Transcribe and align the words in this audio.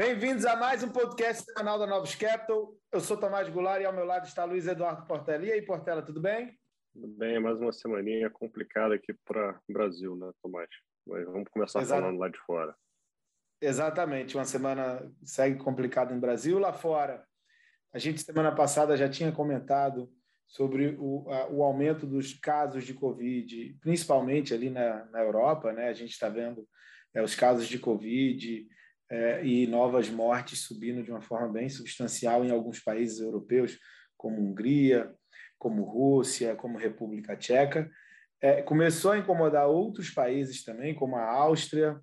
Bem-vindos 0.00 0.46
a 0.46 0.56
mais 0.56 0.82
um 0.82 0.88
podcast 0.88 1.44
do 1.44 1.52
canal 1.52 1.78
da 1.78 1.86
Novos 1.86 2.14
Capital. 2.14 2.74
Eu 2.90 3.00
sou 3.00 3.18
Tomás 3.18 3.50
Goulart 3.50 3.82
e 3.82 3.84
ao 3.84 3.92
meu 3.92 4.06
lado 4.06 4.26
está 4.26 4.46
Luiz 4.46 4.66
Eduardo 4.66 5.06
Portela. 5.06 5.44
E 5.44 5.52
aí, 5.52 5.60
Portela, 5.60 6.00
tudo 6.00 6.22
bem? 6.22 6.58
Tudo 6.94 7.06
bem, 7.06 7.38
mais 7.38 7.60
uma 7.60 7.70
semaninha 7.70 8.30
complicada 8.30 8.94
aqui 8.94 9.12
para 9.26 9.60
o 9.68 9.72
Brasil, 9.74 10.16
né, 10.16 10.32
Tomás? 10.42 10.70
Mas 11.06 11.26
vamos 11.26 11.50
começar 11.50 11.82
Exato. 11.82 12.00
falando 12.00 12.18
lá 12.18 12.30
de 12.30 12.38
fora. 12.38 12.74
Exatamente, 13.60 14.38
uma 14.38 14.46
semana 14.46 15.06
segue 15.22 15.58
complicada 15.58 16.14
no 16.14 16.20
Brasil. 16.20 16.58
Lá 16.58 16.72
fora, 16.72 17.22
a 17.92 17.98
gente 17.98 18.22
semana 18.22 18.54
passada 18.54 18.96
já 18.96 19.06
tinha 19.06 19.30
comentado 19.30 20.10
sobre 20.46 20.96
o, 20.98 21.30
a, 21.30 21.50
o 21.50 21.62
aumento 21.62 22.06
dos 22.06 22.32
casos 22.32 22.84
de 22.84 22.94
Covid, 22.94 23.76
principalmente 23.82 24.54
ali 24.54 24.70
na, 24.70 25.04
na 25.10 25.20
Europa, 25.20 25.74
né? 25.74 25.88
A 25.88 25.92
gente 25.94 26.12
está 26.12 26.30
vendo 26.30 26.66
é, 27.12 27.22
os 27.22 27.34
casos 27.34 27.68
de 27.68 27.78
Covid 27.78 28.66
é, 29.10 29.44
e 29.44 29.66
novas 29.66 30.08
mortes 30.08 30.60
subindo 30.60 31.02
de 31.02 31.10
uma 31.10 31.20
forma 31.20 31.52
bem 31.52 31.68
substancial 31.68 32.44
em 32.44 32.50
alguns 32.50 32.78
países 32.78 33.20
europeus, 33.20 33.76
como 34.16 34.40
Hungria, 34.40 35.12
como 35.58 35.82
Rússia, 35.82 36.54
como 36.54 36.78
República 36.78 37.36
Tcheca. 37.36 37.90
É, 38.40 38.62
começou 38.62 39.12
a 39.12 39.18
incomodar 39.18 39.66
outros 39.66 40.10
países 40.10 40.64
também, 40.64 40.94
como 40.94 41.16
a 41.16 41.24
Áustria. 41.24 42.00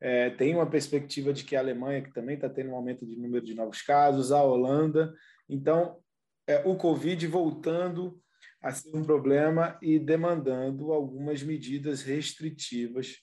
É, 0.00 0.30
tem 0.30 0.54
uma 0.54 0.68
perspectiva 0.68 1.32
de 1.32 1.44
que 1.44 1.56
a 1.56 1.60
Alemanha, 1.60 2.02
que 2.02 2.12
também 2.12 2.36
está 2.36 2.48
tendo 2.48 2.70
um 2.70 2.76
aumento 2.76 3.06
de 3.06 3.16
número 3.16 3.44
de 3.44 3.54
novos 3.54 3.82
casos, 3.82 4.30
a 4.30 4.42
Holanda. 4.42 5.12
Então, 5.48 5.98
é, 6.46 6.62
o 6.64 6.76
Covid 6.76 7.26
voltando 7.26 8.20
a 8.62 8.70
ser 8.72 8.94
um 8.94 9.02
problema 9.02 9.78
e 9.80 9.98
demandando 9.98 10.92
algumas 10.92 11.42
medidas 11.42 12.02
restritivas 12.02 13.16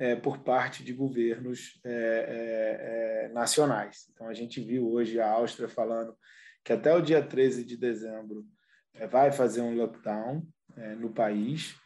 é, 0.00 0.16
por 0.16 0.38
parte 0.38 0.82
de 0.82 0.94
governos 0.94 1.78
é, 1.84 1.90
é, 1.92 3.26
é, 3.26 3.28
nacionais. 3.34 4.08
Então, 4.10 4.28
a 4.28 4.32
gente 4.32 4.58
viu 4.58 4.90
hoje 4.90 5.20
a 5.20 5.30
Áustria 5.30 5.68
falando 5.68 6.16
que 6.64 6.72
até 6.72 6.94
o 6.94 7.02
dia 7.02 7.22
13 7.22 7.62
de 7.64 7.76
dezembro 7.76 8.46
é, 8.94 9.06
vai 9.06 9.30
fazer 9.30 9.60
um 9.60 9.74
lockdown 9.74 10.42
é, 10.76 10.94
no 10.94 11.10
país 11.10 11.76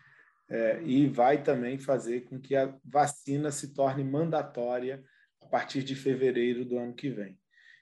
e 0.85 1.07
vai 1.09 1.43
também 1.43 1.79
fazer 1.79 2.21
com 2.27 2.39
que 2.39 2.55
a 2.55 2.77
vacina 2.85 3.51
se 3.51 3.73
torne 3.73 4.05
mandatória 4.05 5.03
a 5.43 5.47
partir 5.47 5.83
de 5.83 5.97
fevereiro 5.97 6.67
do 6.67 6.79
ano 6.79 6.95
que 6.95 7.09
vem. 7.09 7.37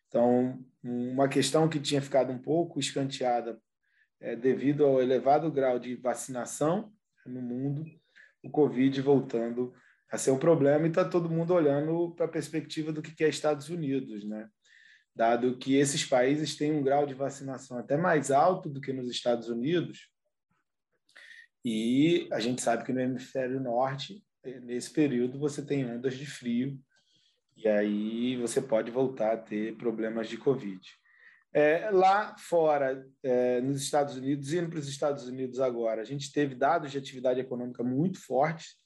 Então, 0.07 0.65
uma 0.83 1.29
questão 1.29 1.69
que 1.69 1.81
tinha 1.81 2.01
ficado 2.01 2.33
um 2.33 2.39
pouco 2.39 2.79
escanteada 2.79 3.61
devido 4.41 4.87
ao 4.87 5.03
elevado 5.03 5.51
grau 5.51 5.79
de 5.79 5.97
vacinação 5.97 6.91
no 7.27 7.43
mundo, 7.43 7.85
o 8.43 8.49
Covid 8.49 9.03
voltando 9.03 9.75
a 10.13 10.19
ser 10.19 10.31
um 10.31 10.39
problema 10.39 10.87
e 10.87 10.91
está 10.91 11.07
todo 11.09 11.31
mundo 11.31 11.55
olhando 11.55 12.15
para 12.15 12.27
a 12.27 12.29
perspectiva 12.29 12.93
do 12.93 13.01
que 13.01 13.25
é 13.25 13.29
Estados 13.31 13.71
Unidos, 13.71 14.25
né? 14.25 14.47
Dado 15.17 15.57
que 15.57 15.75
esses 15.75 16.05
países 16.05 16.55
têm 16.55 16.71
um 16.71 16.83
grau 16.83 17.07
de 17.07 17.15
vacinação 17.15 17.79
até 17.79 17.97
mais 17.97 18.31
alto 18.31 18.69
do 18.69 18.81
que 18.81 18.93
nos 18.93 19.11
Estados 19.11 19.49
Unidos, 19.49 20.11
e 21.65 22.29
a 22.31 22.41
gente 22.41 22.61
sabe 22.61 22.85
que 22.85 22.93
no 22.93 23.01
hemisfério 23.01 23.59
norte, 23.59 24.23
nesse 24.63 24.91
período, 24.91 25.39
você 25.39 25.65
tem 25.65 25.87
ondas 25.87 26.15
de 26.15 26.27
frio, 26.27 26.79
e 27.57 27.67
aí 27.67 28.37
você 28.37 28.61
pode 28.61 28.91
voltar 28.91 29.33
a 29.33 29.37
ter 29.39 29.77
problemas 29.77 30.29
de 30.29 30.37
Covid. 30.37 30.81
É, 31.55 31.91
lá 31.91 32.37
fora, 32.37 33.07
é, 33.23 33.61
nos 33.61 33.81
Estados 33.81 34.17
Unidos, 34.17 34.53
indo 34.53 34.69
para 34.69 34.79
os 34.79 34.89
Estados 34.89 35.27
Unidos 35.27 35.61
agora, 35.61 36.03
a 36.03 36.05
gente 36.05 36.33
teve 36.33 36.55
dados 36.55 36.91
de 36.91 36.99
atividade 36.99 37.41
econômica 37.41 37.83
muito 37.83 38.19
fortes, 38.19 38.82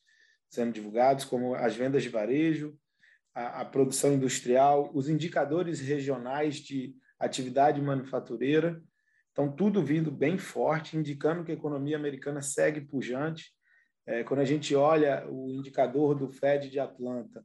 sendo 0.57 0.73
divulgados, 0.73 1.25
como 1.25 1.55
as 1.55 1.77
vendas 1.77 2.03
de 2.03 2.09
varejo, 2.09 2.77
a, 3.35 3.61
a 3.61 3.65
produção 3.65 4.15
industrial, 4.15 4.91
os 4.95 5.09
indicadores 5.09 5.81
regionais 5.81 6.57
de 6.57 6.95
atividade 7.19 7.81
manufatureira. 7.81 8.83
Então, 9.33 9.53
tudo 9.53 9.85
vindo 9.85 10.11
bem 10.11 10.39
forte, 10.39 10.97
indicando 10.97 11.45
que 11.45 11.53
a 11.53 11.55
economia 11.55 11.97
americana 11.97 12.41
segue 12.41 12.81
pujante. 12.81 13.53
É, 14.07 14.25
quando 14.25 14.41
a 14.41 14.45
gente 14.47 14.75
olha 14.75 15.27
o 15.29 15.51
indicador 15.51 16.15
do 16.15 16.31
Fed 16.31 16.71
de 16.71 16.81
Atlanta, 16.81 17.45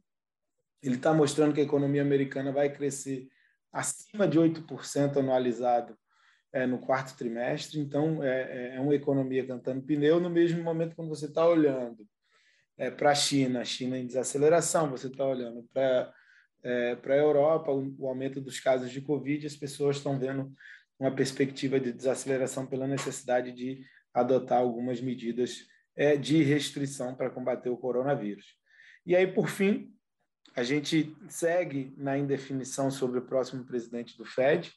ele 0.82 0.96
está 0.96 1.14
mostrando 1.14 1.54
que 1.54 1.60
a 1.60 1.66
economia 1.66 2.02
americana 2.02 2.52
vai 2.52 2.72
crescer 2.72 3.28
acima 3.74 4.26
de 4.26 4.40
8% 4.40 5.18
anualizado 5.18 5.98
é, 6.54 6.66
no 6.66 6.80
quarto 6.80 7.18
trimestre. 7.18 7.78
Então, 7.78 8.24
é, 8.24 8.76
é, 8.76 8.80
uma 8.80 8.96
economia 8.96 9.46
cantando 9.46 9.82
pneu 9.82 10.22
no 10.22 10.30
mesmo 10.30 10.64
momento 10.64 10.96
quando 10.96 11.10
você 11.10 11.26
está 11.26 11.46
olhando 11.46 12.08
é, 12.78 12.90
para 12.90 13.12
a 13.12 13.16
China, 13.16 13.64
China 13.64 13.98
em 13.98 14.06
desaceleração, 14.06 14.90
você 14.90 15.08
está 15.08 15.26
olhando 15.26 15.64
para 15.74 16.14
é, 16.64 16.96
para 16.96 17.16
a 17.16 17.18
Europa, 17.18 17.72
o, 17.72 17.96
o, 17.98 18.08
aumento 18.08 18.40
dos 18.40 18.60
casos 18.60 18.92
de 18.92 19.02
Covid, 19.02 19.48
as 19.48 19.56
pessoas 19.56 19.98
estão 19.98 20.20
vendo 20.20 20.54
uma 21.00 21.14
perspectiva 21.14 21.80
de 21.80 21.92
desaceleração 21.92 22.68
pela 22.68 22.88
necessidade 22.88 23.52
de 23.52 23.84
adotar 24.14 24.60
algumas 24.60 25.02
medidas 25.02 25.66
é, 25.96 26.16
de 26.16 26.44
restrição 26.44 27.16
para 27.16 27.30
combater 27.30 27.70
o 27.70 27.78
coronavírus. 27.78 28.46
E 29.06 29.16
aí, 29.16 29.26
por 29.26 29.48
fim, 29.50 29.92
a 30.56 30.64
gente 30.64 31.16
segue 31.28 31.94
na 31.98 32.18
indefinição 32.18 32.92
sobre 32.92 33.20
o 33.20 33.26
próximo 33.26 33.66
presidente 33.66 34.18
do 34.18 34.26
Fed. 34.26 34.72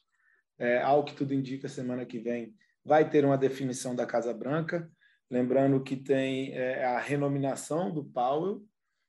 É, 0.57 0.81
ao 0.81 1.03
que 1.03 1.13
tudo 1.13 1.33
indica, 1.33 1.67
semana 1.67 2.05
que 2.05 2.17
vem 2.17 2.55
vai 2.83 3.09
ter 3.09 3.25
uma 3.25 3.37
definição 3.37 3.93
da 3.93 4.05
Casa 4.05 4.33
Branca. 4.33 4.89
Lembrando 5.29 5.83
que 5.83 5.95
tem 5.95 6.53
é, 6.53 6.85
a 6.85 6.99
renominação 6.99 7.91
do 7.91 8.03
Powell 8.03 8.63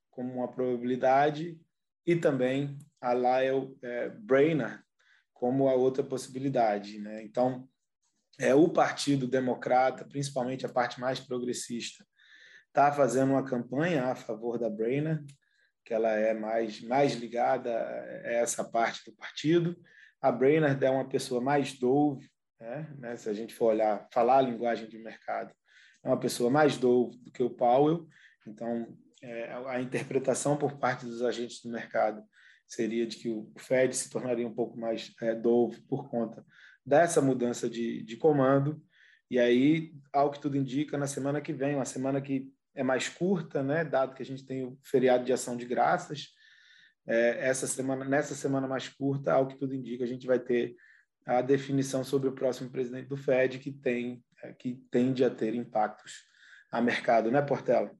como 0.09 0.33
uma 0.33 0.47
probabilidade 0.47 1.59
e 2.05 2.15
também 2.15 2.77
a 2.99 3.13
Lyle 3.13 3.77
é, 3.81 4.09
Brainerd 4.09 4.81
como 5.33 5.69
a 5.69 5.75
outra 5.75 6.03
possibilidade. 6.03 6.99
Né? 6.99 7.23
Então, 7.23 7.69
é 8.39 8.53
o 8.53 8.69
Partido 8.69 9.27
Democrata, 9.27 10.05
principalmente 10.05 10.65
a 10.65 10.69
parte 10.69 10.99
mais 10.99 11.19
progressista, 11.19 12.05
está 12.67 12.91
fazendo 12.91 13.31
uma 13.31 13.45
campanha 13.45 14.05
a 14.05 14.15
favor 14.15 14.59
da 14.59 14.69
Brainerd, 14.69 15.25
que 15.85 15.93
ela 15.93 16.11
é 16.11 16.33
mais, 16.33 16.81
mais 16.81 17.15
ligada 17.15 17.71
a 17.71 18.31
essa 18.31 18.63
parte 18.63 19.09
do 19.09 19.15
partido. 19.15 19.75
A 20.21 20.31
Brainerd 20.31 20.83
é 20.83 20.89
uma 20.89 21.07
pessoa 21.07 21.39
mais 21.39 21.73
dove, 21.77 22.29
né? 22.59 22.93
né? 22.97 23.15
se 23.15 23.29
a 23.29 23.33
gente 23.33 23.53
for 23.53 23.73
olhar, 23.73 24.07
falar 24.11 24.39
a 24.39 24.41
linguagem 24.41 24.87
de 24.89 24.97
mercado, 24.99 25.53
é 26.07 26.09
uma 26.09 26.19
pessoa 26.19 26.49
mais 26.49 26.77
dove 26.77 27.17
do 27.17 27.31
que 27.31 27.43
o 27.43 27.49
Powell, 27.49 28.07
então 28.47 28.97
é, 29.21 29.53
a 29.67 29.81
interpretação 29.81 30.55
por 30.55 30.77
parte 30.77 31.05
dos 31.05 31.21
agentes 31.21 31.61
do 31.61 31.69
mercado 31.69 32.23
seria 32.65 33.05
de 33.05 33.17
que 33.17 33.29
o 33.29 33.51
Fed 33.57 33.95
se 33.95 34.09
tornaria 34.09 34.47
um 34.47 34.53
pouco 34.53 34.79
mais 34.79 35.13
é, 35.21 35.35
por 35.87 36.09
conta 36.09 36.45
dessa 36.85 37.21
mudança 37.21 37.69
de, 37.69 38.03
de 38.03 38.15
comando. 38.15 38.81
E 39.29 39.37
aí, 39.37 39.93
ao 40.13 40.31
que 40.31 40.39
tudo 40.39 40.55
indica, 40.55 40.97
na 40.97 41.07
semana 41.07 41.41
que 41.41 41.51
vem, 41.51 41.75
uma 41.75 41.83
semana 41.85 42.21
que 42.21 42.49
é 42.73 42.83
mais 42.83 43.09
curta, 43.09 43.61
né, 43.61 43.83
dado 43.83 44.15
que 44.15 44.23
a 44.23 44.25
gente 44.25 44.45
tem 44.45 44.63
o 44.63 44.79
feriado 44.83 45.25
de 45.25 45.33
ação 45.33 45.57
de 45.57 45.65
graças, 45.65 46.29
é, 47.05 47.47
essa 47.49 47.67
semana, 47.67 48.05
nessa 48.05 48.35
semana 48.35 48.67
mais 48.67 48.87
curta, 48.87 49.33
ao 49.33 49.47
que 49.47 49.57
tudo 49.57 49.75
indica, 49.75 50.05
a 50.05 50.07
gente 50.07 50.25
vai 50.25 50.39
ter 50.39 50.75
a 51.25 51.41
definição 51.41 52.05
sobre 52.05 52.29
o 52.29 52.33
próximo 52.33 52.69
presidente 52.69 53.09
do 53.09 53.17
Fed, 53.17 53.59
que 53.59 53.71
tem 53.71 54.23
que 54.53 54.75
tende 54.91 55.23
a 55.23 55.29
ter 55.29 55.53
impactos 55.53 56.25
a 56.71 56.81
mercado, 56.81 57.31
né, 57.31 57.41
Portela? 57.41 57.91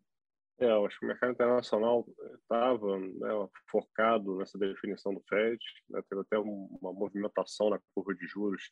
É, 0.60 0.66
eu 0.66 0.86
acho 0.86 1.00
que 1.00 1.06
o 1.06 1.08
mercado 1.08 1.34
internacional 1.34 2.06
estava 2.42 3.00
né, 3.00 3.50
focado 3.70 4.38
nessa 4.38 4.58
definição 4.58 5.14
do 5.14 5.24
Fed, 5.30 5.60
né, 5.90 6.02
teve 6.10 6.22
até 6.22 6.38
uma 6.40 6.92
movimentação 6.94 7.70
na 7.70 7.80
curva 7.94 8.16
de 8.16 8.26
juros 8.28 8.72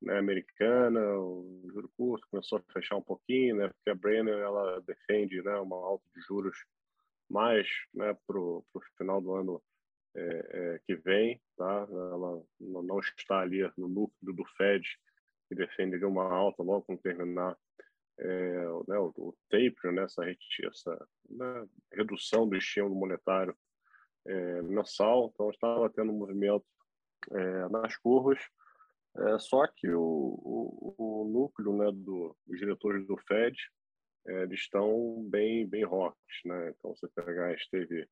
né, 0.00 0.16
americana, 0.16 1.00
o 1.18 1.68
juro 1.72 1.90
curto 1.96 2.26
começou 2.30 2.58
a 2.58 2.72
fechar 2.72 2.96
um 2.96 3.02
pouquinho, 3.02 3.56
né, 3.56 3.68
porque 3.68 3.90
a 3.90 3.94
Brenner 3.94 4.38
ela 4.38 4.80
defende 4.82 5.42
né, 5.42 5.56
uma 5.56 5.76
alta 5.76 6.04
de 6.14 6.20
juros 6.22 6.56
mais 7.28 7.66
né, 7.92 8.16
para 8.26 8.38
o 8.38 8.64
final 8.96 9.20
do 9.20 9.34
ano 9.34 9.62
é, 10.14 10.20
é, 10.52 10.80
que 10.86 10.96
vem, 10.96 11.40
tá? 11.56 11.86
Ela 11.90 12.42
não 12.60 12.98
está 12.98 13.40
ali 13.40 13.60
no 13.76 13.88
núcleo 13.88 14.32
do 14.34 14.44
Fed 14.56 14.88
que 15.48 15.54
defende 15.54 16.02
uma 16.04 16.24
alta 16.24 16.62
logo 16.62 16.82
quando 16.82 17.00
terminar 17.00 17.56
é, 18.18 18.64
né, 18.88 18.98
o, 18.98 19.12
o 19.16 19.34
taper, 19.48 19.92
né, 19.92 20.02
essa, 20.02 20.24
essa 20.64 21.08
né, 21.28 21.68
redução 21.92 22.48
do 22.48 22.56
estímulo 22.56 22.94
monetário 22.94 23.56
é, 24.26 24.62
mensal. 24.62 25.30
Então, 25.32 25.50
estava 25.50 25.90
tendo 25.90 26.12
um 26.12 26.18
movimento 26.18 26.64
é, 27.30 27.68
nas 27.68 27.96
curvas, 27.96 28.38
é, 29.16 29.38
só 29.38 29.66
que 29.66 29.88
o, 29.88 30.02
o, 30.02 30.94
o 30.98 31.28
núcleo 31.28 31.76
né, 31.76 31.90
do, 31.92 32.36
dos 32.46 32.58
diretores 32.58 33.06
do 33.06 33.16
Fed 33.26 33.56
é, 34.26 34.42
eles 34.42 34.60
estão 34.60 35.24
bem, 35.28 35.66
bem 35.66 35.84
rocks. 35.84 36.40
Né? 36.44 36.70
Então, 36.70 36.94
você 36.94 37.08
pegar, 37.08 37.54
esteve 37.54 38.06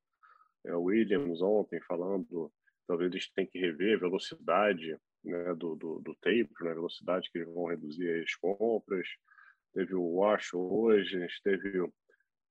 é, 0.65 0.75
Williams 0.75 1.41
ontem 1.41 1.79
falando 1.81 2.51
talvez 2.87 3.11
eles 3.11 3.29
tenham 3.31 3.49
que 3.49 3.59
rever 3.59 3.99
velocidade 3.99 4.97
né, 5.23 5.53
do, 5.55 5.75
do, 5.75 5.99
do 5.99 6.15
tape, 6.15 6.49
né, 6.61 6.73
velocidade 6.73 7.29
que 7.31 7.39
eles 7.39 7.53
vão 7.53 7.65
reduzir 7.65 8.23
as 8.23 8.35
compras. 8.35 9.07
Teve 9.73 9.95
o 9.95 10.15
Wash 10.15 10.53
hoje, 10.53 11.17
a 11.17 11.19
gente 11.21 11.41
teve 11.43 11.79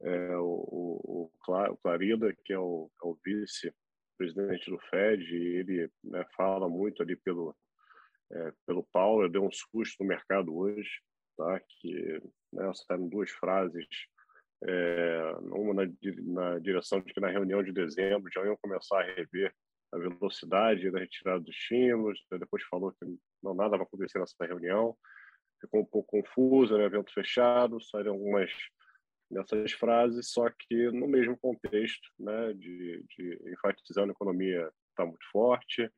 é, 0.02 0.36
o, 0.36 0.44
o, 0.44 1.30
o 1.44 1.76
Clarida, 1.82 2.34
que 2.44 2.52
é 2.52 2.58
o, 2.58 2.90
é 3.02 3.06
o 3.06 3.18
vice 3.24 3.72
presidente 4.16 4.70
do 4.70 4.78
Fed, 4.90 5.22
e 5.22 5.56
ele 5.56 5.90
né, 6.04 6.24
fala 6.36 6.68
muito 6.68 7.02
ali 7.02 7.16
pelo, 7.16 7.54
é, 8.32 8.52
pelo 8.66 8.84
Paulo, 8.92 9.28
deu 9.28 9.44
um 9.44 9.52
susto 9.52 10.02
no 10.02 10.08
mercado 10.08 10.56
hoje, 10.56 10.88
tá? 11.36 11.60
que 11.68 12.20
né, 12.52 12.72
saíram 12.74 13.08
duas 13.08 13.30
frases, 13.30 13.86
é, 14.64 15.32
uma 15.40 15.74
na, 15.74 15.92
na, 16.24 16.58
direção 16.58 17.00
de 17.00 17.12
que 17.12 17.20
na 17.20 17.28
reunião 17.28 17.62
de 17.62 17.72
dezembro 17.72 18.30
já 18.32 18.44
iam 18.44 18.56
começar 18.56 19.00
a 19.00 19.04
rever 19.04 19.54
a 19.92 19.98
velocidade 19.98 20.90
da 20.90 20.98
retirada 20.98 21.40
dos 21.40 21.54
estímulos, 21.54 22.24
depois 22.30 22.62
falou 22.64 22.92
que 22.92 23.06
não 23.42 23.54
nada 23.54 23.76
vai 23.76 23.86
acontecer 23.86 24.18
nessa 24.18 24.44
reunião, 24.44 24.96
ficou 25.60 25.80
um 25.80 25.84
pouco 25.84 26.22
confuso, 26.22 26.76
né, 26.76 26.84
evento 26.84 27.12
fechado, 27.12 27.80
saíram 27.80 28.12
algumas 28.12 28.50
nessas 29.30 29.72
frases, 29.72 30.30
só 30.30 30.48
que 30.50 30.90
no 30.90 31.08
mesmo 31.08 31.36
contexto, 31.36 32.08
né, 32.18 32.52
de, 32.52 33.04
de 33.16 33.40
enfatizando 33.52 34.10
a 34.10 34.14
economia 34.14 34.70
está 34.90 35.04
muito 35.04 35.24
forte, 35.30 35.90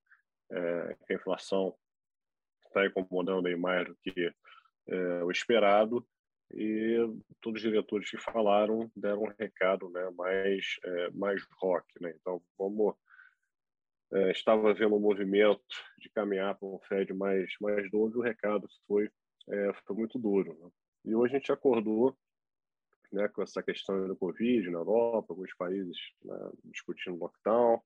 é, 0.51 0.97
a 1.11 1.15
inflação 1.15 1.75
está 2.67 2.87
incomodando 2.87 3.47
aí 3.47 3.57
mais 3.57 3.87
do 3.87 3.97
que 3.97 4.33
é, 4.87 5.25
o 5.25 5.31
esperado, 5.31 6.07
e 6.51 6.97
todos 7.43 7.63
os 7.63 7.69
diretores 7.69 8.11
que 8.11 8.17
falaram 8.19 8.91
deram 8.97 9.25
um 9.25 9.35
recado 9.39 9.91
né, 9.91 10.11
mais, 10.17 10.79
é, 10.83 11.11
mais 11.11 11.47
rock. 11.61 11.87
Né? 12.01 12.15
Então, 12.19 12.43
vamos 12.59 12.95
é, 14.13 14.31
estava 14.31 14.73
vendo 14.73 14.97
um 14.97 15.01
movimento 15.01 15.63
de 15.99 16.09
caminhar 16.11 16.55
para 16.57 16.69
um 16.69 16.79
Fed 16.81 17.13
mais, 17.13 17.53
mais 17.61 17.91
duro, 17.91 18.19
o 18.19 18.23
recado 18.23 18.67
foi, 18.87 19.11
é, 19.49 19.73
foi 19.87 19.97
muito 19.97 20.19
duro. 20.19 20.57
Né? 20.61 20.71
E 21.07 21.15
hoje 21.15 21.35
a 21.35 21.39
gente 21.39 21.53
acordou 21.53 22.17
né, 23.13 23.29
com 23.29 23.43
essa 23.43 23.63
questão 23.63 24.07
do 24.07 24.17
Covid 24.17 24.71
na 24.71 24.79
Europa, 24.79 25.33
alguns 25.33 25.55
países 25.57 25.97
né, 26.25 26.51
discutindo 26.65 27.19
lockdown. 27.19 27.81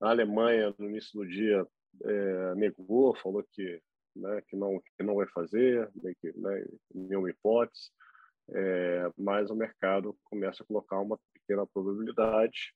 A 0.00 0.10
Alemanha, 0.10 0.74
no 0.78 0.90
início 0.90 1.18
do 1.18 1.26
dia, 1.26 1.66
é, 2.04 2.54
negou, 2.54 3.16
falou 3.16 3.42
que, 3.52 3.80
né, 4.14 4.42
que, 4.48 4.56
não, 4.56 4.80
que 4.96 5.02
não 5.02 5.14
vai 5.14 5.26
fazer, 5.28 5.90
que, 6.20 6.38
né, 6.38 6.66
nenhuma 6.94 7.30
hipótese, 7.30 7.90
mas 9.18 9.50
o 9.50 9.56
mercado 9.56 10.16
começa 10.22 10.62
a 10.62 10.66
colocar 10.66 11.00
uma 11.00 11.18
pequena 11.34 11.66
probabilidade 11.66 12.72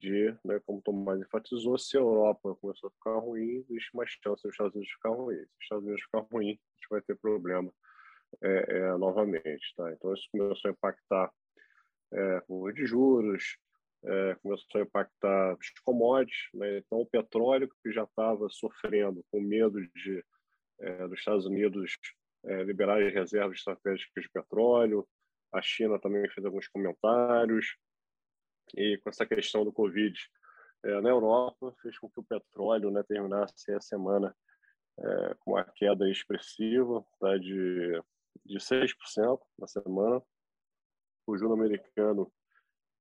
de, 0.00 0.34
né, 0.44 0.60
como 0.64 0.80
Tomás 0.82 1.20
enfatizou, 1.20 1.76
se 1.78 1.96
a 1.96 2.00
Europa 2.00 2.56
começou 2.56 2.88
a 2.88 2.90
ficar 2.90 3.18
ruim, 3.18 3.64
existe 3.68 3.94
mais 3.94 4.10
chance 4.10 4.42
dos 4.42 4.52
Estados 4.52 4.74
Unidos 4.74 4.92
ficar 4.92 5.10
ruim. 5.10 5.36
Se 5.36 5.42
os 5.42 5.62
Estados 5.62 5.84
Unidos 5.84 6.02
ficar 6.02 6.20
ruim, 6.20 6.48
a 6.48 6.50
gente 6.50 6.88
vai 6.90 7.02
ter 7.02 7.16
problema 7.16 7.72
é, 8.42 8.76
é, 8.78 8.96
novamente. 8.96 9.74
Tá? 9.76 9.92
Então, 9.92 10.14
isso 10.14 10.26
começou 10.32 10.68
a 10.68 10.72
impactar 10.72 11.30
é, 12.12 12.42
o 12.48 12.70
de 12.72 12.86
juros, 12.86 13.58
é, 14.04 14.34
começou 14.42 14.80
a 14.80 14.84
impactar 14.84 15.54
os 15.54 15.70
commodities. 15.84 16.48
Né? 16.54 16.78
Então, 16.78 17.00
o 17.00 17.06
petróleo, 17.06 17.70
que 17.82 17.92
já 17.92 18.04
estava 18.04 18.48
sofrendo 18.48 19.22
com 19.30 19.40
medo 19.40 19.80
de 19.80 20.24
é, 20.80 21.06
dos 21.08 21.18
Estados 21.18 21.44
Unidos 21.44 21.98
é, 22.44 22.62
liberar 22.62 23.02
as 23.02 23.12
reservas 23.12 23.58
estratégicas 23.58 24.24
de 24.24 24.30
petróleo, 24.30 25.06
a 25.52 25.60
China 25.60 25.98
também 25.98 26.28
fez 26.30 26.44
alguns 26.46 26.68
comentários, 26.68 27.76
e 28.76 28.98
com 28.98 29.10
essa 29.10 29.26
questão 29.26 29.64
do 29.64 29.72
Covid 29.72 30.18
é, 30.84 31.00
na 31.00 31.10
Europa, 31.10 31.74
fez 31.82 31.98
com 31.98 32.08
que 32.08 32.20
o 32.20 32.24
petróleo 32.24 32.90
né, 32.90 33.02
terminasse 33.02 33.72
a 33.72 33.80
semana 33.80 34.34
é, 34.98 35.34
com 35.40 35.52
uma 35.52 35.64
queda 35.64 36.08
expressiva 36.08 37.04
tá, 37.18 37.36
de, 37.36 38.02
de 38.44 38.58
6% 38.58 39.40
na 39.58 39.66
semana. 39.66 40.22
O 41.26 41.36
juro 41.36 41.52
americano, 41.52 42.32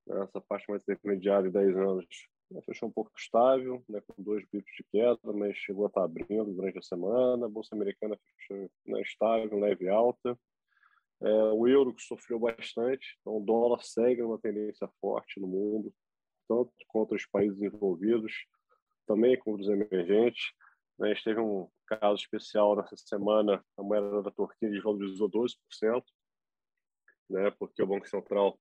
nessa 0.05 0.41
parte 0.41 0.69
mais 0.69 0.81
intermediária 0.83 1.49
de 1.49 1.53
10 1.53 1.77
anos, 1.77 2.05
né, 2.51 2.61
fechou 2.63 2.89
um 2.89 2.91
pouco 2.91 3.11
estável, 3.17 3.83
né, 3.87 4.01
com 4.01 4.21
dois 4.21 4.45
bips 4.51 4.75
de 4.75 4.83
queda, 4.91 5.33
mas 5.33 5.55
chegou 5.57 5.85
a 5.85 5.87
estar 5.87 6.03
abrindo 6.03 6.53
durante 6.53 6.79
a 6.79 6.83
semana. 6.83 7.45
A 7.45 7.49
Bolsa 7.49 7.75
Americana 7.75 8.17
fechou 8.17 8.69
né, 8.85 9.01
estável, 9.01 9.59
leve 9.59 9.87
alta. 9.87 10.37
É, 11.21 11.31
o 11.51 11.67
euro 11.67 11.93
que 11.93 12.01
sofreu 12.01 12.39
bastante, 12.39 13.17
então 13.19 13.37
o 13.37 13.45
dólar 13.45 13.81
segue 13.83 14.21
uma 14.21 14.39
tendência 14.39 14.87
forte 15.01 15.39
no 15.39 15.47
mundo, 15.47 15.93
tanto 16.47 16.71
contra 16.87 17.15
os 17.15 17.25
países 17.25 17.61
envolvidos, 17.61 18.31
também 19.05 19.37
contra 19.37 19.61
os 19.61 19.69
emergentes. 19.69 20.53
Né? 20.97 21.11
A 21.11 21.13
gente 21.13 21.23
teve 21.25 21.39
um 21.41 21.69
caso 21.87 22.21
especial 22.21 22.75
nessa 22.75 22.95
semana, 22.95 23.63
a 23.77 23.83
moeda 23.83 24.23
da 24.23 24.31
Turquia 24.31 24.69
desvalorizou 24.69 25.29
12%, 25.29 26.03
né? 27.29 27.51
porque 27.59 27.83
o 27.83 27.87
Banco 27.87 28.07
Central 28.07 28.57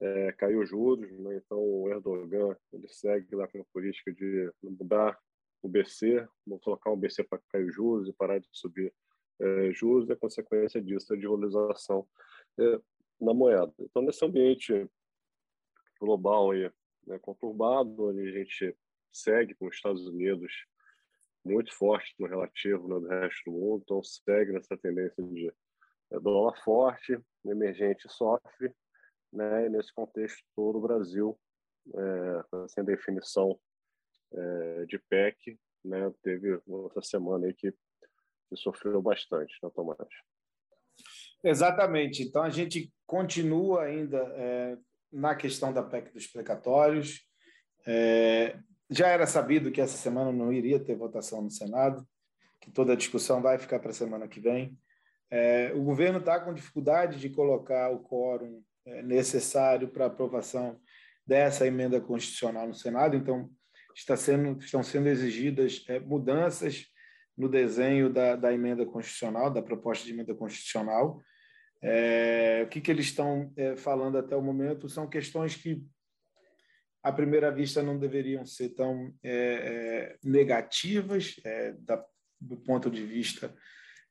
é, 0.00 0.32
caiu 0.32 0.64
juros, 0.64 1.10
né? 1.18 1.36
então 1.36 1.58
o 1.58 1.88
Erdogan 1.88 2.56
ele 2.72 2.88
segue 2.88 3.34
lá 3.34 3.48
com 3.48 3.60
a 3.60 3.64
política 3.72 4.12
de 4.12 4.52
mudar 4.62 5.18
o 5.60 5.68
BC, 5.68 6.28
colocar 6.62 6.92
um 6.92 6.96
BC 6.96 7.24
para 7.24 7.40
cair 7.50 7.68
juros 7.72 8.08
e 8.08 8.12
parar 8.12 8.38
de 8.38 8.48
subir 8.52 8.94
é, 9.40 9.72
juros 9.72 10.08
é 10.10 10.16
consequência 10.16 10.80
disso, 10.80 11.12
a 11.12 11.16
desvalorização 11.16 12.06
é, 12.58 12.80
na 13.20 13.34
moeda. 13.34 13.72
Então, 13.78 14.02
nesse 14.02 14.24
ambiente 14.24 14.88
global 16.00 16.50
aí, 16.50 16.70
né, 17.06 17.18
conturbado, 17.18 18.08
onde 18.08 18.28
a 18.28 18.32
gente 18.32 18.76
segue 19.12 19.54
com 19.54 19.66
os 19.66 19.74
Estados 19.74 20.06
Unidos 20.06 20.52
muito 21.44 21.74
forte 21.74 22.14
no 22.18 22.26
relativo 22.26 22.88
né, 22.88 23.00
do 23.00 23.08
resto 23.08 23.50
do 23.50 23.52
mundo, 23.52 23.82
então 23.82 24.02
segue 24.02 24.52
nessa 24.52 24.76
tendência 24.76 25.22
de 25.22 25.52
é, 26.10 26.20
dólar 26.20 26.56
forte, 26.62 27.18
emergente 27.44 28.08
sofre, 28.08 28.74
né, 29.32 29.66
e 29.66 29.68
nesse 29.68 29.92
contexto 29.92 30.42
todo 30.54 30.78
o 30.78 30.82
Brasil, 30.82 31.38
é, 31.94 32.68
sem 32.68 32.84
definição 32.84 33.58
é, 34.32 34.84
de 34.86 34.98
PEC, 34.98 35.58
né, 35.84 36.12
teve 36.22 36.60
essa 36.90 37.02
semana 37.02 37.46
aí 37.46 37.54
que 37.54 37.72
que 38.48 38.56
sofreu 38.56 39.00
bastante, 39.02 39.54
né, 39.62 39.70
Tomás? 39.74 39.98
Exatamente. 41.42 42.22
Então, 42.22 42.42
a 42.42 42.50
gente 42.50 42.92
continua 43.06 43.84
ainda 43.84 44.18
é, 44.36 44.76
na 45.12 45.34
questão 45.34 45.72
da 45.72 45.82
PEC 45.82 46.12
dos 46.12 46.26
precatórios. 46.26 47.20
É, 47.86 48.58
já 48.90 49.08
era 49.08 49.26
sabido 49.26 49.70
que 49.70 49.80
essa 49.80 49.96
semana 49.96 50.32
não 50.32 50.52
iria 50.52 50.80
ter 50.82 50.96
votação 50.96 51.42
no 51.42 51.50
Senado, 51.50 52.06
que 52.60 52.70
toda 52.70 52.92
a 52.92 52.96
discussão 52.96 53.40
vai 53.40 53.58
ficar 53.58 53.78
para 53.78 53.90
a 53.90 53.94
semana 53.94 54.26
que 54.26 54.40
vem. 54.40 54.76
É, 55.30 55.72
o 55.74 55.82
governo 55.82 56.18
está 56.18 56.40
com 56.40 56.54
dificuldade 56.54 57.20
de 57.20 57.28
colocar 57.28 57.90
o 57.90 58.00
quórum 58.00 58.62
é, 58.86 59.02
necessário 59.02 59.88
para 59.88 60.06
aprovação 60.06 60.80
dessa 61.26 61.66
emenda 61.66 62.00
constitucional 62.00 62.66
no 62.66 62.74
Senado, 62.74 63.14
então 63.14 63.50
está 63.94 64.16
sendo, 64.16 64.58
estão 64.58 64.82
sendo 64.82 65.08
exigidas 65.08 65.84
é, 65.88 66.00
mudanças 66.00 66.86
no 67.38 67.48
desenho 67.48 68.10
da, 68.10 68.34
da 68.34 68.52
emenda 68.52 68.84
constitucional, 68.84 69.48
da 69.48 69.62
proposta 69.62 70.04
de 70.04 70.12
emenda 70.12 70.34
constitucional. 70.34 71.22
É, 71.80 72.62
o 72.66 72.68
que, 72.68 72.80
que 72.80 72.90
eles 72.90 73.06
estão 73.06 73.52
é, 73.56 73.76
falando 73.76 74.18
até 74.18 74.34
o 74.34 74.42
momento 74.42 74.88
são 74.88 75.08
questões 75.08 75.54
que, 75.54 75.80
à 77.00 77.12
primeira 77.12 77.52
vista, 77.52 77.80
não 77.80 77.96
deveriam 77.96 78.44
ser 78.44 78.70
tão 78.70 79.14
é, 79.22 79.30
é 79.32 80.18
negativas 80.24 81.36
é, 81.44 81.72
da, 81.78 82.04
do 82.40 82.56
ponto 82.56 82.90
de 82.90 83.06
vista 83.06 83.54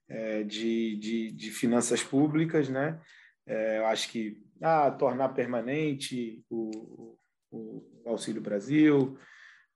é, 0.08 0.44
de, 0.44 0.96
de, 0.96 1.32
de, 1.34 1.52
finanças 1.52 2.02
públicas. 2.02 2.70
Né? 2.70 2.98
eu 3.46 3.86
acho 3.88 4.10
que 4.10 4.42
ah, 4.62 4.92
tornar 4.92 5.30
permanente 5.30 6.44
o, 6.50 7.18
o 7.52 8.04
Auxílio 8.06 8.42
Brasil, 8.42 9.18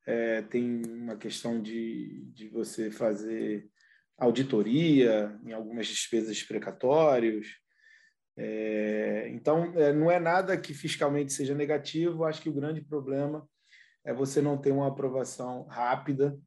é, 0.05 0.41
tem 0.41 0.83
uma 0.85 1.15
questão 1.15 1.61
de, 1.61 2.25
de 2.33 2.47
você 2.47 2.89
fazer 2.91 3.69
auditoria 4.17 5.39
em 5.43 5.51
algumas 5.51 5.87
despesas 5.87 6.41
precatórios. 6.43 7.59
É, 8.37 9.29
então, 9.29 9.73
é, 9.75 9.91
não 9.91 10.09
é 10.09 10.19
nada 10.19 10.57
que 10.57 10.73
fiscalmente 10.73 11.33
seja 11.33 11.53
negativo, 11.53 12.23
acho 12.23 12.41
que 12.41 12.49
o 12.49 12.53
grande 12.53 12.81
problema 12.81 13.47
é 14.03 14.13
você 14.13 14.41
não 14.41 14.57
ter 14.57 14.71
uma 14.71 14.87
aprovação 14.87 15.63
rápida 15.67 16.37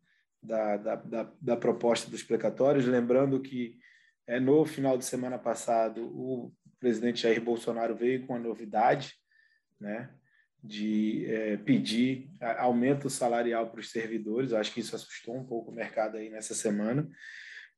da, 0.43 0.77
da, 0.77 0.97
da, 0.97 1.33
da 1.41 1.57
proposta 1.57 2.11
dos 2.11 2.23
precatórios. 2.23 2.87
Lembrando 2.87 3.41
que 3.41 3.79
é, 4.27 4.41
no 4.41 4.65
final 4.65 4.99
de 4.99 5.05
semana 5.05 5.39
passado, 5.39 6.07
o 6.07 6.53
presidente 6.81 7.23
Jair 7.23 7.43
Bolsonaro 7.43 7.95
veio 7.95 8.27
com 8.27 8.35
a 8.35 8.39
novidade, 8.39 9.15
né? 9.81 10.11
De 10.65 11.27
é, 11.27 11.57
pedir 11.59 12.31
aumento 12.59 13.11
salarial 13.11 13.71
para 13.71 13.81
os 13.81 13.91
servidores. 13.91 14.51
Eu 14.51 14.57
acho 14.57 14.73
que 14.73 14.81
isso 14.81 14.97
assustou 14.97 15.37
um 15.37 15.45
pouco 15.45 15.71
o 15.71 15.75
mercado 15.75 16.17
aí 16.17 16.31
nessa 16.31 16.55
semana, 16.55 17.07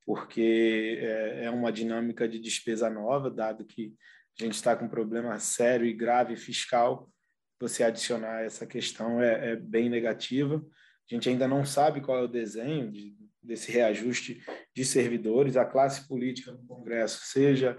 porque 0.04 0.96
é, 1.00 1.46
é 1.46 1.50
uma 1.50 1.72
dinâmica 1.72 2.28
de 2.28 2.38
despesa 2.38 2.88
nova, 2.88 3.28
dado 3.28 3.64
que 3.64 3.92
a 4.38 4.44
gente 4.44 4.54
está 4.54 4.76
com 4.76 4.84
um 4.84 4.88
problema 4.88 5.36
sério 5.40 5.84
e 5.84 5.92
grave 5.92 6.36
fiscal. 6.36 7.10
Você 7.58 7.82
adicionar 7.82 8.44
essa 8.44 8.64
questão 8.64 9.20
é, 9.20 9.52
é 9.52 9.56
bem 9.56 9.90
negativa. 9.90 10.64
A 11.10 11.14
gente 11.14 11.28
ainda 11.28 11.48
não 11.48 11.64
sabe 11.64 12.00
qual 12.00 12.18
é 12.18 12.22
o 12.22 12.28
desenho 12.28 12.92
de, 12.92 13.16
desse 13.42 13.72
reajuste 13.72 14.44
de 14.72 14.84
servidores. 14.84 15.56
A 15.56 15.64
classe 15.64 16.06
política 16.06 16.52
no 16.52 16.64
Congresso, 16.66 17.26
seja 17.26 17.76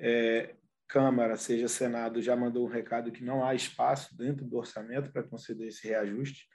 é, 0.00 0.56
Câmara, 0.92 1.38
seja 1.38 1.68
Senado, 1.68 2.20
já 2.20 2.36
mandou 2.36 2.66
um 2.66 2.70
recado 2.70 3.10
que 3.10 3.24
não 3.24 3.42
há 3.42 3.54
espaço 3.54 4.14
dentro 4.14 4.44
do 4.44 4.58
orçamento 4.58 5.10
para 5.10 5.22
conceder 5.22 5.68
esse 5.68 5.88
reajuste. 5.88 6.46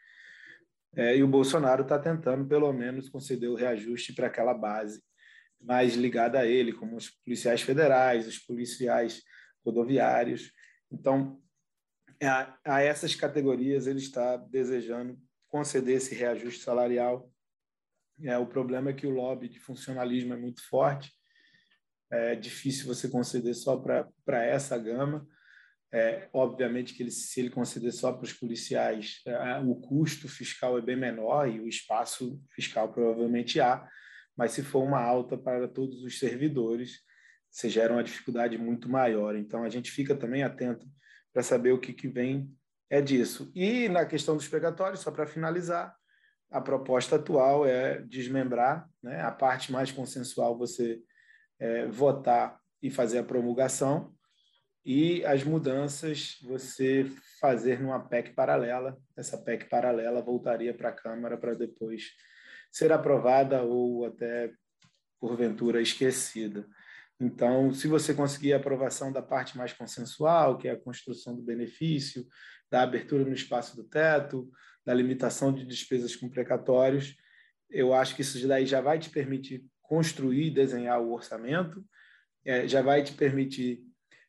É, 0.95 1.17
e 1.17 1.23
o 1.23 1.27
Bolsonaro 1.27 1.81
está 1.81 1.97
tentando, 1.97 2.47
pelo 2.47 2.71
menos, 2.71 3.09
conceder 3.09 3.49
o 3.49 3.55
reajuste 3.55 4.13
para 4.13 4.27
aquela 4.27 4.53
base 4.53 5.01
mais 5.59 5.95
ligada 5.95 6.37
a 6.37 6.45
ele, 6.45 6.71
como 6.71 6.95
os 6.97 7.09
policiais 7.09 7.63
federais, 7.63 8.27
os 8.27 8.37
policiais 8.37 9.23
rodoviários. 9.65 10.51
Então, 10.91 11.41
a, 12.21 12.59
a 12.63 12.81
essas 12.81 13.15
categorias 13.15 13.87
ele 13.87 13.97
está 13.97 14.37
desejando 14.37 15.17
conceder 15.47 15.97
esse 15.97 16.13
reajuste 16.13 16.63
salarial. 16.63 17.27
É, 18.21 18.37
o 18.37 18.45
problema 18.45 18.91
é 18.91 18.93
que 18.93 19.07
o 19.07 19.15
lobby 19.15 19.49
de 19.49 19.59
funcionalismo 19.59 20.35
é 20.35 20.37
muito 20.37 20.61
forte, 20.69 21.11
é 22.11 22.35
difícil 22.35 22.85
você 22.85 23.09
conceder 23.09 23.53
só 23.55 23.77
para 23.77 24.45
essa 24.45 24.77
gama. 24.77 25.27
É, 25.91 26.27
obviamente 26.33 26.93
que 26.93 27.01
ele, 27.01 27.11
se 27.11 27.39
ele 27.39 27.49
conceder 27.49 27.93
só 27.93 28.11
para 28.11 28.25
os 28.25 28.33
policiais, 28.33 29.21
é, 29.25 29.59
o 29.59 29.75
custo 29.75 30.27
fiscal 30.27 30.77
é 30.77 30.81
bem 30.81 30.97
menor 30.97 31.49
e 31.49 31.61
o 31.61 31.67
espaço 31.67 32.41
fiscal 32.53 32.91
provavelmente 32.91 33.61
há, 33.61 33.87
mas 34.35 34.51
se 34.51 34.61
for 34.63 34.83
uma 34.83 35.01
alta 35.01 35.37
para 35.37 35.67
todos 35.67 36.03
os 36.03 36.19
servidores, 36.19 36.99
você 37.49 37.69
gera 37.69 37.93
uma 37.93 38.03
dificuldade 38.03 38.57
muito 38.57 38.89
maior. 38.89 39.35
Então, 39.35 39.63
a 39.63 39.69
gente 39.69 39.89
fica 39.89 40.15
também 40.15 40.43
atento 40.43 40.85
para 41.33 41.41
saber 41.41 41.71
o 41.71 41.79
que, 41.79 41.93
que 41.93 42.07
vem 42.07 42.51
é 42.89 43.01
disso. 43.01 43.51
E 43.55 43.89
na 43.89 44.05
questão 44.05 44.35
dos 44.35 44.47
pregatórios, 44.47 44.99
só 44.99 45.11
para 45.11 45.25
finalizar, 45.25 45.95
a 46.51 46.61
proposta 46.61 47.15
atual 47.15 47.65
é 47.65 48.01
desmembrar 48.01 48.87
né, 49.01 49.21
a 49.21 49.31
parte 49.31 49.71
mais 49.71 49.91
consensual, 49.91 50.57
você 50.57 51.01
é, 51.59 51.85
votar 51.87 52.59
e 52.81 52.89
fazer 52.89 53.19
a 53.19 53.23
promulgação, 53.23 54.13
e 54.85 55.25
as 55.25 55.43
mudanças 55.43 56.37
você 56.43 57.11
fazer 57.41 57.81
numa 57.81 57.99
PEC 57.99 58.33
paralela. 58.33 58.97
Essa 59.17 59.37
PEC 59.37 59.65
paralela 59.65 60.21
voltaria 60.21 60.73
para 60.73 60.87
a 60.87 60.93
Câmara 60.93 61.37
para 61.37 61.53
depois 61.53 62.13
ser 62.71 62.93
aprovada 62.93 63.63
ou 63.63 64.05
até, 64.05 64.49
porventura, 65.19 65.81
esquecida. 65.81 66.65
Então, 67.19 67.73
se 67.73 67.85
você 67.85 68.13
conseguir 68.13 68.53
a 68.53 68.57
aprovação 68.57 69.11
da 69.11 69.21
parte 69.21 69.57
mais 69.57 69.73
consensual, 69.73 70.57
que 70.57 70.69
é 70.69 70.71
a 70.71 70.79
construção 70.79 71.35
do 71.35 71.41
benefício, 71.41 72.25
da 72.71 72.83
abertura 72.83 73.25
no 73.25 73.33
espaço 73.33 73.75
do 73.75 73.83
teto, 73.83 74.49
da 74.85 74.93
limitação 74.93 75.51
de 75.51 75.65
despesas 75.65 76.15
com 76.15 76.29
precatórios, 76.29 77.13
eu 77.69 77.93
acho 77.93 78.15
que 78.15 78.21
isso 78.21 78.47
daí 78.47 78.65
já 78.65 78.79
vai 78.79 78.99
te 78.99 79.09
permitir 79.09 79.65
construir 79.87 80.47
e 80.47 80.53
desenhar 80.53 81.01
o 81.01 81.11
orçamento, 81.11 81.83
é, 82.45 82.67
já 82.67 82.81
vai 82.81 83.03
te 83.03 83.13
permitir 83.13 83.81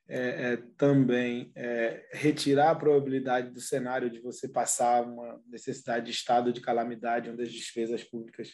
é, 0.08 0.52
é, 0.52 0.56
também 0.78 1.52
é, 1.54 2.08
retirar 2.12 2.70
a 2.70 2.74
probabilidade 2.74 3.50
do 3.50 3.60
cenário 3.60 4.08
de 4.08 4.20
você 4.20 4.48
passar 4.48 5.02
uma 5.02 5.38
necessidade 5.46 6.06
de 6.06 6.12
estado 6.12 6.50
de 6.50 6.62
calamidade, 6.62 7.28
onde 7.28 7.42
as 7.42 7.52
despesas 7.52 8.02
públicas 8.02 8.50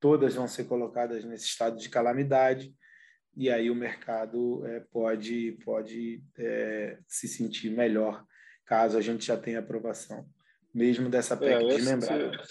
todas 0.00 0.34
vão 0.34 0.48
ser 0.48 0.64
colocadas 0.64 1.24
nesse 1.24 1.44
estado 1.44 1.76
de 1.76 1.88
calamidade, 1.90 2.74
e 3.36 3.50
aí 3.50 3.70
o 3.70 3.74
mercado 3.74 4.64
é, 4.64 4.80
pode, 4.80 5.58
pode 5.64 6.22
é, 6.38 6.98
se 7.06 7.28
sentir 7.28 7.68
melhor 7.70 8.24
caso 8.64 8.96
a 8.96 9.00
gente 9.00 9.26
já 9.26 9.36
tenha 9.36 9.58
aprovação, 9.58 10.26
mesmo 10.74 11.08
dessa 11.08 11.36
PEC 11.36 11.64
é, 11.64 11.76
desmembrada. 11.76 12.42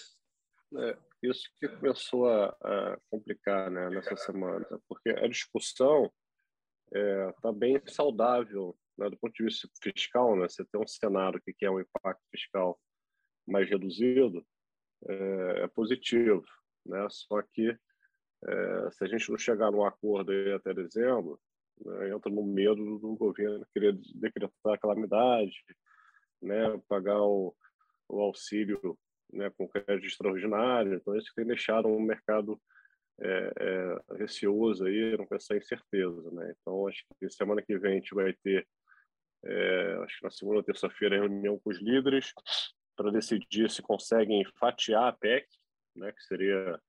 É, 0.77 0.97
isso 1.29 1.49
que 1.59 1.67
começou 1.67 2.29
a, 2.29 2.47
a 2.61 2.97
complicar 3.09 3.69
né, 3.69 3.89
nessa 3.89 4.15
semana, 4.15 4.65
porque 4.87 5.09
a 5.09 5.27
discussão 5.27 6.11
está 6.85 6.99
é, 6.99 7.31
tá 7.41 7.51
bem 7.51 7.81
saudável 7.87 8.77
né, 8.97 9.09
do 9.09 9.17
ponto 9.17 9.33
de 9.33 9.43
vista 9.43 9.67
fiscal, 9.81 10.35
né? 10.35 10.47
Você 10.47 10.63
tem 10.65 10.79
um 10.81 10.87
cenário 10.87 11.41
que 11.41 11.53
quer 11.53 11.69
um 11.69 11.79
impacto 11.79 12.21
fiscal 12.31 12.79
mais 13.47 13.69
reduzido, 13.69 14.45
é, 15.07 15.63
é 15.63 15.67
positivo, 15.67 16.45
né? 16.85 17.05
Só 17.09 17.41
que 17.41 17.69
é, 18.47 18.91
se 18.91 19.03
a 19.03 19.07
gente 19.07 19.29
não 19.29 19.37
chegar 19.37 19.71
num 19.71 19.85
acordo 19.85 20.31
até 20.55 20.73
dezembro, 20.73 21.39
né, 21.83 22.11
entra 22.11 22.31
no 22.31 22.43
medo 22.43 22.99
do 22.99 23.15
governo 23.15 23.65
querer 23.73 23.97
decretar 24.15 24.73
a 24.73 24.77
calamidade, 24.77 25.55
né? 26.41 26.79
Pagar 26.87 27.21
o, 27.21 27.55
o 28.07 28.21
auxílio 28.21 28.97
né, 29.31 29.51
com 29.57 29.67
crédito 29.67 30.07
extraordinário. 30.07 30.93
Então, 30.93 31.15
isso 31.15 31.31
tem 31.35 31.45
deixado 31.45 31.87
um 31.87 32.01
mercado 32.01 32.59
é, 33.19 33.53
é, 33.59 34.15
receoso 34.17 34.85
aí, 34.85 35.17
não 35.17 35.25
com 35.25 35.35
essa 35.35 35.55
incerteza, 35.55 36.29
né? 36.31 36.53
Então 36.59 36.87
acho 36.87 37.03
que 37.17 37.29
semana 37.29 37.61
que 37.61 37.77
vem 37.77 37.93
a 37.93 37.95
gente 37.95 38.13
vai 38.13 38.33
ter, 38.33 38.67
é, 39.45 39.93
acho 40.03 40.17
que 40.17 40.23
na 40.23 40.31
segunda 40.31 40.57
ou 40.57 40.63
terça-feira 40.63 41.15
reunião 41.15 41.59
com 41.59 41.69
os 41.69 41.81
líderes 41.81 42.33
para 42.95 43.11
decidir 43.11 43.69
se 43.69 43.81
conseguem 43.81 44.43
fatiar 44.59 45.07
a 45.07 45.13
PEC, 45.13 45.47
né? 45.95 46.11
Que 46.11 46.23
seria 46.23 46.79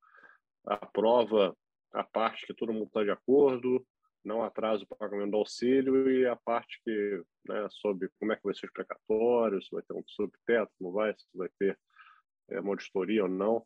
a 0.67 0.87
prova 0.87 1.57
a 1.93 2.03
parte 2.03 2.47
que 2.47 2.55
todo 2.55 2.73
mundo 2.73 2.89
está 2.89 3.05
de 3.05 3.11
acordo, 3.11 3.87
não 4.25 4.43
atrasa 4.43 4.85
o 4.85 4.97
pagamento 4.97 5.31
do 5.31 5.37
auxílio 5.39 6.11
e 6.11 6.27
a 6.27 6.37
parte 6.37 6.81
que, 6.85 7.23
né, 7.49 7.67
sobre 7.71 8.11
como 8.19 8.33
é 8.33 8.37
que 8.37 8.43
vai 8.43 8.55
ser 8.55 8.67
os 8.67 8.73
precatórios, 8.73 9.67
se 9.67 9.71
vai 9.71 9.83
ter 9.83 9.95
um 9.95 10.03
subteto, 10.07 10.73
não 10.81 10.93
vai, 10.93 11.15
se 11.15 11.27
vai 11.33 11.49
ter 11.59 11.79
é, 12.51 12.61
uma 12.61 12.71
auditoria 12.71 13.25
ou 13.25 13.29
não, 13.29 13.65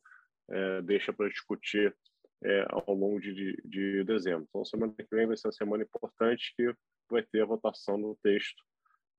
é, 0.48 0.82
deixa 0.82 1.12
para 1.12 1.28
discutir 1.28 1.94
é, 2.42 2.66
ao 2.70 2.94
longo 2.94 3.20
de, 3.20 3.34
de, 3.34 3.62
de, 3.64 4.04
dezembro. 4.04 4.46
Então, 4.48 4.64
semana 4.64 4.92
que 4.92 5.14
vem 5.14 5.26
vai 5.26 5.36
ser 5.36 5.48
uma 5.48 5.52
semana 5.52 5.82
importante 5.82 6.52
que 6.56 6.74
vai 7.10 7.22
ter 7.22 7.42
a 7.42 7.46
votação 7.46 8.00
do 8.00 8.18
texto 8.22 8.62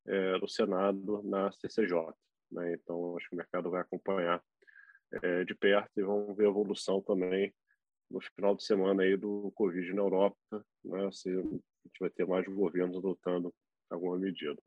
é, 0.08 0.40
do 0.40 0.48
Senado 0.48 1.22
na 1.24 1.52
CCJ. 1.52 2.14
Né? 2.52 2.74
Então, 2.74 3.16
acho 3.18 3.30
que 3.30 3.36
o 3.36 3.38
mercado 3.38 3.70
vai 3.70 3.82
acompanhar 3.82 4.42
é, 5.22 5.44
de 5.44 5.54
perto 5.54 5.92
e 5.98 6.04
vamos 6.04 6.36
ver 6.36 6.46
a 6.46 6.50
evolução 6.50 7.02
também 7.02 7.54
no 8.10 8.20
final 8.20 8.56
de 8.56 8.66
semana 8.66 9.04
aí 9.04 9.16
do 9.16 9.52
Covid 9.56 9.94
na 9.94 10.02
Europa, 10.02 10.38
né? 10.84 11.10
se 11.12 11.30
a 11.30 11.42
gente 11.42 12.00
vai 12.00 12.10
ter 12.10 12.26
mais 12.26 12.46
governos 12.46 12.98
adotando 12.98 13.54
alguma 13.90 14.18
medida. 14.18 14.62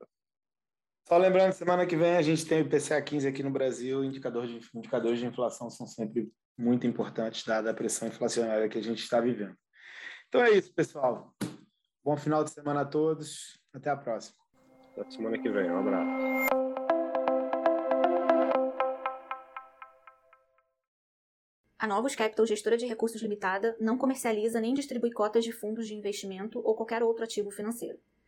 Só 1.06 1.18
lembrando, 1.18 1.52
semana 1.52 1.86
que 1.86 1.96
vem 1.96 2.16
a 2.16 2.22
gente 2.22 2.46
tem 2.46 2.62
o 2.62 2.64
IPCA 2.64 3.00
15 3.02 3.28
aqui 3.28 3.42
no 3.42 3.50
Brasil, 3.50 4.02
indicador 4.02 4.46
de, 4.46 4.58
indicadores 4.74 5.18
de 5.18 5.26
inflação 5.26 5.68
são 5.68 5.86
sempre 5.86 6.32
muito 6.56 6.86
importantes, 6.86 7.44
dada 7.44 7.70
a 7.70 7.74
pressão 7.74 8.08
inflacionária 8.08 8.68
que 8.70 8.78
a 8.78 8.82
gente 8.82 9.02
está 9.02 9.20
vivendo. 9.20 9.54
Então 10.28 10.42
é 10.42 10.50
isso, 10.52 10.72
pessoal. 10.72 11.34
Bom 12.02 12.16
final 12.16 12.42
de 12.42 12.50
semana 12.52 12.80
a 12.80 12.84
todos. 12.86 13.60
Até 13.72 13.90
a 13.90 13.96
próxima. 13.96 14.36
Até 14.96 15.10
semana 15.10 15.38
que 15.38 15.48
vem. 15.50 15.70
Um 15.70 15.78
abraço. 15.78 16.24
A 21.78 21.86
Novos 21.86 22.14
Capital, 22.14 22.46
gestora 22.46 22.78
de 22.78 22.86
recursos 22.86 23.20
limitada, 23.20 23.76
não 23.78 23.98
comercializa 23.98 24.58
nem 24.58 24.72
distribui 24.72 25.12
cotas 25.12 25.44
de 25.44 25.52
fundos 25.52 25.86
de 25.86 25.94
investimento 25.94 26.58
ou 26.64 26.74
qualquer 26.74 27.02
outro 27.02 27.24
ativo 27.24 27.50
financeiro. 27.50 27.98